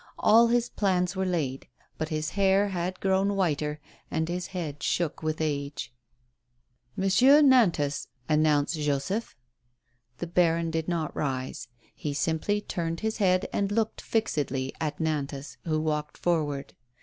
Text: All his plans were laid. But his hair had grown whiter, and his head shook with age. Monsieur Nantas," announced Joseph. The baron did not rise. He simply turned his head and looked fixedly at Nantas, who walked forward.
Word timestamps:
All 0.17 0.47
his 0.47 0.67
plans 0.67 1.15
were 1.15 1.27
laid. 1.27 1.67
But 1.99 2.09
his 2.09 2.31
hair 2.31 2.69
had 2.69 2.99
grown 2.99 3.35
whiter, 3.35 3.79
and 4.09 4.27
his 4.27 4.47
head 4.47 4.81
shook 4.81 5.21
with 5.21 5.39
age. 5.39 5.93
Monsieur 6.95 7.39
Nantas," 7.43 8.07
announced 8.27 8.79
Joseph. 8.79 9.35
The 10.17 10.25
baron 10.25 10.71
did 10.71 10.87
not 10.87 11.15
rise. 11.15 11.67
He 11.93 12.15
simply 12.15 12.61
turned 12.61 13.01
his 13.01 13.17
head 13.17 13.47
and 13.53 13.71
looked 13.71 14.01
fixedly 14.01 14.73
at 14.81 14.99
Nantas, 14.99 15.57
who 15.65 15.79
walked 15.79 16.17
forward. 16.17 16.73